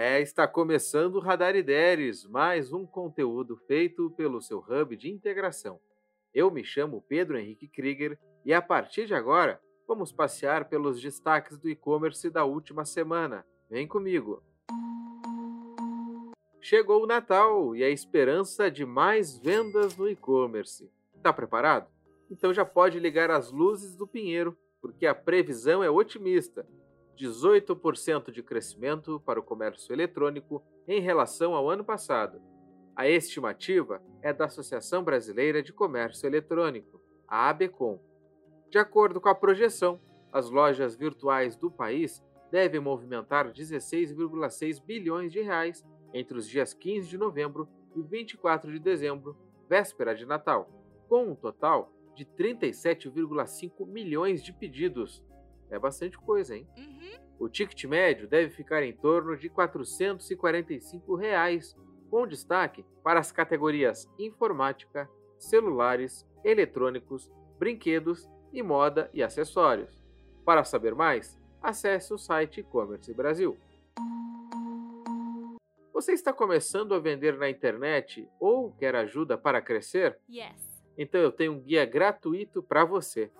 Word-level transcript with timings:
É, 0.00 0.20
está 0.20 0.46
começando 0.46 1.16
o 1.16 1.18
Radar 1.18 1.56
Ideias, 1.56 2.24
mais 2.24 2.72
um 2.72 2.86
conteúdo 2.86 3.56
feito 3.56 4.12
pelo 4.12 4.40
seu 4.40 4.60
hub 4.60 4.96
de 4.96 5.10
integração. 5.10 5.80
Eu 6.32 6.52
me 6.52 6.62
chamo 6.62 7.04
Pedro 7.08 7.36
Henrique 7.36 7.66
Krieger 7.66 8.16
e 8.44 8.54
a 8.54 8.62
partir 8.62 9.06
de 9.06 9.14
agora 9.14 9.60
vamos 9.88 10.12
passear 10.12 10.68
pelos 10.68 11.02
destaques 11.02 11.58
do 11.58 11.68
e-commerce 11.68 12.30
da 12.30 12.44
última 12.44 12.84
semana. 12.84 13.44
Vem 13.68 13.88
comigo! 13.88 14.40
Chegou 16.60 17.02
o 17.02 17.06
Natal 17.08 17.74
e 17.74 17.82
a 17.82 17.90
esperança 17.90 18.70
de 18.70 18.86
mais 18.86 19.36
vendas 19.36 19.96
no 19.96 20.08
e-commerce. 20.08 20.88
Está 21.16 21.32
preparado? 21.32 21.90
Então 22.30 22.54
já 22.54 22.64
pode 22.64 23.00
ligar 23.00 23.32
as 23.32 23.50
luzes 23.50 23.96
do 23.96 24.06
Pinheiro, 24.06 24.56
porque 24.80 25.06
a 25.06 25.14
previsão 25.14 25.82
é 25.82 25.90
otimista 25.90 26.64
18% 27.18 28.30
de 28.30 28.42
crescimento 28.42 29.20
para 29.20 29.40
o 29.40 29.42
comércio 29.42 29.92
eletrônico 29.92 30.62
em 30.86 31.00
relação 31.00 31.54
ao 31.54 31.68
ano 31.68 31.84
passado. 31.84 32.40
A 32.94 33.08
estimativa 33.08 34.02
é 34.22 34.32
da 34.32 34.46
Associação 34.46 35.02
Brasileira 35.02 35.62
de 35.62 35.72
Comércio 35.72 36.26
Eletrônico, 36.26 37.00
a 37.26 37.48
ABECOM. 37.48 38.00
De 38.70 38.78
acordo 38.78 39.20
com 39.20 39.28
a 39.28 39.34
projeção, 39.34 40.00
as 40.32 40.50
lojas 40.50 40.96
virtuais 40.96 41.56
do 41.56 41.70
país 41.70 42.22
devem 42.50 42.80
movimentar 42.80 43.52
16,6 43.52 44.82
bilhões 44.82 45.32
de 45.32 45.40
reais 45.40 45.84
entre 46.12 46.38
os 46.38 46.48
dias 46.48 46.72
15 46.72 47.08
de 47.08 47.18
novembro 47.18 47.68
e 47.94 48.02
24 48.02 48.72
de 48.72 48.78
dezembro, 48.78 49.36
véspera 49.68 50.14
de 50.14 50.24
Natal, 50.24 50.68
com 51.08 51.28
um 51.28 51.34
total 51.34 51.92
de 52.14 52.24
37,5 52.24 53.86
milhões 53.86 54.42
de 54.42 54.52
pedidos. 54.52 55.22
É 55.70 55.78
bastante 55.78 56.18
coisa, 56.18 56.56
hein? 56.56 56.66
Uhum. 56.76 57.28
O 57.38 57.48
ticket 57.48 57.84
médio 57.84 58.26
deve 58.26 58.50
ficar 58.50 58.82
em 58.82 58.92
torno 58.92 59.36
de 59.36 59.48
445 59.48 61.14
reais, 61.14 61.76
com 62.10 62.26
destaque 62.26 62.84
para 63.02 63.20
as 63.20 63.30
categorias 63.30 64.08
informática, 64.18 65.08
celulares, 65.38 66.26
eletrônicos, 66.44 67.30
brinquedos 67.58 68.28
e 68.52 68.62
moda 68.62 69.10
e 69.12 69.22
acessórios. 69.22 70.02
Para 70.44 70.64
saber 70.64 70.94
mais, 70.94 71.38
acesse 71.62 72.12
o 72.12 72.18
site 72.18 72.60
E-Commerce 72.60 73.12
Brasil. 73.12 73.56
Você 75.92 76.12
está 76.12 76.32
começando 76.32 76.94
a 76.94 76.98
vender 77.00 77.36
na 77.36 77.50
internet 77.50 78.28
ou 78.38 78.72
quer 78.72 78.94
ajuda 78.94 79.36
para 79.36 79.60
crescer? 79.60 80.18
Yes. 80.30 80.82
Então 80.96 81.20
eu 81.20 81.30
tenho 81.30 81.52
um 81.52 81.60
guia 81.60 81.84
gratuito 81.84 82.62
para 82.62 82.84
você. 82.84 83.30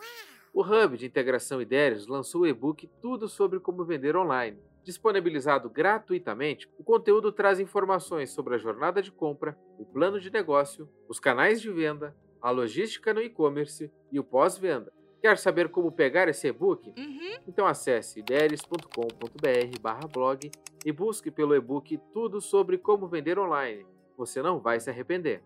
O 0.53 0.63
Hub 0.63 0.97
de 0.97 1.07
Integração 1.07 1.61
Ideias 1.61 2.07
lançou 2.07 2.43
o 2.43 2.47
e-book 2.47 2.89
Tudo 3.01 3.29
sobre 3.29 3.61
como 3.61 3.85
vender 3.85 4.17
online. 4.17 4.59
Disponibilizado 4.83 5.69
gratuitamente, 5.69 6.69
o 6.79 6.83
conteúdo 6.83 7.31
traz 7.31 7.61
informações 7.61 8.31
sobre 8.31 8.55
a 8.55 8.59
jornada 8.59 9.03
de 9.03 9.13
compra, 9.13 9.59
o 9.79 9.85
plano 9.85 10.19
de 10.19 10.31
negócio, 10.31 10.89
os 11.09 11.21
canais 11.21 11.61
de 11.61 11.71
venda, 11.71 12.17
a 12.41 12.51
logística 12.51 13.13
no 13.13 13.21
e-commerce 13.21 13.93
e 14.11 14.19
o 14.19 14.25
pós-venda. 14.25 14.93
Quer 15.21 15.37
saber 15.37 15.69
como 15.69 15.93
pegar 15.93 16.29
esse 16.29 16.47
e-book? 16.47 16.95
Uhum. 16.97 17.39
Então 17.47 17.67
acesse 17.67 18.21
ideres.com.br 18.21 20.09
blog 20.13 20.51
e 20.85 20.93
busque 20.93 21.31
pelo 21.31 21.55
e-book 21.55 21.99
Tudo 22.13 22.41
sobre 22.41 22.79
como 22.79 23.09
vender 23.09 23.39
online. 23.39 23.85
Você 24.17 24.41
não 24.41 24.59
vai 24.59 24.81
se 24.81 24.89
arrepender. 24.89 25.43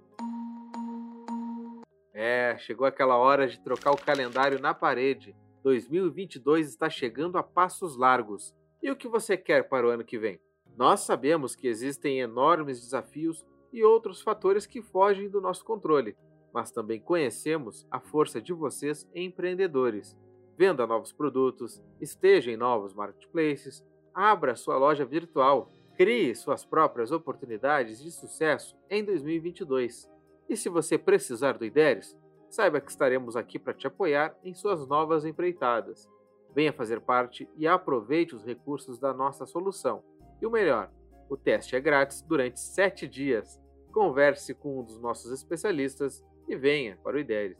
É, 2.14 2.56
chegou 2.58 2.86
aquela 2.86 3.16
hora 3.16 3.48
de 3.48 3.58
trocar 3.60 3.92
o 3.92 3.96
calendário 3.96 4.60
na 4.60 4.74
parede. 4.74 5.34
2022 5.62 6.68
está 6.68 6.90
chegando 6.90 7.38
a 7.38 7.42
passos 7.42 7.96
largos. 7.96 8.54
E 8.82 8.90
o 8.90 8.96
que 8.96 9.08
você 9.08 9.36
quer 9.36 9.68
para 9.68 9.86
o 9.86 9.90
ano 9.90 10.04
que 10.04 10.18
vem? 10.18 10.40
Nós 10.76 11.00
sabemos 11.00 11.54
que 11.54 11.68
existem 11.68 12.20
enormes 12.20 12.80
desafios 12.80 13.46
e 13.72 13.82
outros 13.82 14.20
fatores 14.20 14.66
que 14.66 14.82
fogem 14.82 15.30
do 15.30 15.40
nosso 15.40 15.64
controle, 15.64 16.16
mas 16.52 16.70
também 16.70 17.00
conhecemos 17.00 17.86
a 17.90 18.00
força 18.00 18.40
de 18.40 18.52
vocês 18.52 19.08
empreendedores. 19.14 20.16
Venda 20.56 20.86
novos 20.86 21.12
produtos, 21.12 21.82
esteja 22.00 22.50
em 22.50 22.56
novos 22.56 22.92
marketplaces, 22.92 23.82
abra 24.14 24.54
sua 24.54 24.76
loja 24.76 25.04
virtual, 25.04 25.70
crie 25.96 26.34
suas 26.34 26.64
próprias 26.64 27.10
oportunidades 27.10 28.02
de 28.02 28.10
sucesso 28.10 28.76
em 28.90 29.02
2022. 29.02 30.11
E 30.52 30.56
se 30.56 30.68
você 30.68 30.98
precisar 30.98 31.56
do 31.56 31.64
IDERES, 31.64 32.14
saiba 32.50 32.78
que 32.78 32.90
estaremos 32.90 33.36
aqui 33.36 33.58
para 33.58 33.72
te 33.72 33.86
apoiar 33.86 34.36
em 34.44 34.52
suas 34.52 34.86
novas 34.86 35.24
empreitadas. 35.24 36.06
Venha 36.54 36.74
fazer 36.74 37.00
parte 37.00 37.48
e 37.56 37.66
aproveite 37.66 38.36
os 38.36 38.44
recursos 38.44 38.98
da 38.98 39.14
nossa 39.14 39.46
solução. 39.46 40.04
E 40.42 40.46
o 40.46 40.50
melhor, 40.50 40.92
o 41.30 41.38
teste 41.38 41.74
é 41.74 41.80
grátis 41.80 42.20
durante 42.20 42.60
7 42.60 43.08
dias. 43.08 43.58
Converse 43.94 44.52
com 44.52 44.80
um 44.80 44.84
dos 44.84 45.00
nossos 45.00 45.32
especialistas 45.32 46.22
e 46.46 46.54
venha 46.54 46.98
para 47.02 47.16
o 47.16 47.20
IDERES. 47.20 47.56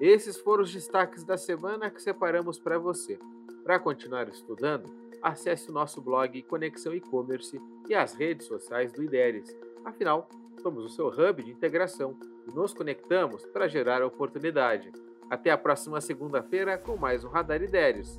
Esses 0.00 0.38
foram 0.38 0.62
os 0.62 0.72
destaques 0.72 1.22
da 1.22 1.36
semana 1.36 1.90
que 1.90 2.00
separamos 2.00 2.58
para 2.58 2.78
você. 2.78 3.18
Para 3.62 3.78
continuar 3.78 4.26
estudando, 4.30 5.05
acesse 5.22 5.70
o 5.70 5.72
nosso 5.72 6.00
blog 6.00 6.42
Conexão 6.42 6.94
E-Commerce 6.94 7.60
e 7.88 7.94
as 7.94 8.14
redes 8.14 8.46
sociais 8.46 8.92
do 8.92 9.02
IDERES. 9.02 9.56
Afinal, 9.84 10.28
somos 10.62 10.84
o 10.84 10.88
seu 10.88 11.08
hub 11.08 11.42
de 11.42 11.50
integração 11.50 12.18
e 12.46 12.54
nos 12.54 12.72
conectamos 12.74 13.44
para 13.46 13.68
gerar 13.68 14.02
oportunidade. 14.02 14.92
Até 15.28 15.50
a 15.50 15.58
próxima 15.58 16.00
segunda-feira 16.00 16.78
com 16.78 16.96
mais 16.96 17.24
um 17.24 17.28
Radar 17.28 17.62
IDERES. 17.62 18.18